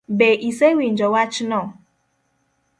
[0.17, 1.59] Be isewinjo wachno?